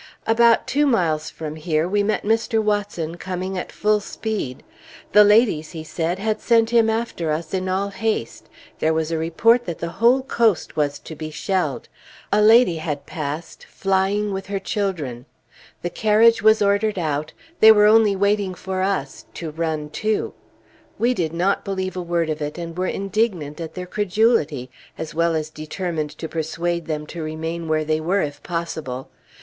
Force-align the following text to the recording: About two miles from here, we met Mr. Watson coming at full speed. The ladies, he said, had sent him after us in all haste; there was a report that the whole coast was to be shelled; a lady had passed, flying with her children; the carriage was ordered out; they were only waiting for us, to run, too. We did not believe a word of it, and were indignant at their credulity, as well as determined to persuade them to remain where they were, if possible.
About 0.25 0.65
two 0.65 0.87
miles 0.87 1.29
from 1.29 1.57
here, 1.57 1.87
we 1.87 2.01
met 2.01 2.23
Mr. 2.23 2.59
Watson 2.59 3.17
coming 3.17 3.55
at 3.55 3.71
full 3.71 3.99
speed. 3.99 4.63
The 5.11 5.23
ladies, 5.23 5.73
he 5.73 5.83
said, 5.83 6.17
had 6.17 6.41
sent 6.41 6.71
him 6.71 6.89
after 6.89 7.29
us 7.29 7.53
in 7.53 7.69
all 7.69 7.89
haste; 7.89 8.49
there 8.79 8.95
was 8.95 9.11
a 9.11 9.19
report 9.19 9.65
that 9.65 9.77
the 9.77 9.89
whole 10.01 10.23
coast 10.23 10.75
was 10.75 10.97
to 10.97 11.15
be 11.15 11.29
shelled; 11.29 11.87
a 12.33 12.41
lady 12.41 12.77
had 12.77 13.05
passed, 13.05 13.63
flying 13.65 14.33
with 14.33 14.47
her 14.47 14.57
children; 14.57 15.27
the 15.83 15.89
carriage 15.91 16.41
was 16.41 16.63
ordered 16.63 16.97
out; 16.97 17.33
they 17.59 17.71
were 17.71 17.85
only 17.85 18.15
waiting 18.15 18.55
for 18.55 18.81
us, 18.81 19.25
to 19.35 19.51
run, 19.51 19.87
too. 19.91 20.33
We 20.97 21.13
did 21.13 21.31
not 21.31 21.63
believe 21.63 21.95
a 21.95 22.01
word 22.01 22.31
of 22.31 22.41
it, 22.41 22.57
and 22.57 22.75
were 22.75 22.87
indignant 22.87 23.61
at 23.61 23.75
their 23.75 23.85
credulity, 23.85 24.71
as 24.97 25.13
well 25.13 25.35
as 25.35 25.51
determined 25.51 26.09
to 26.17 26.27
persuade 26.27 26.87
them 26.87 27.05
to 27.05 27.21
remain 27.21 27.67
where 27.67 27.85
they 27.85 28.01
were, 28.01 28.23
if 28.23 28.41
possible. 28.41 29.07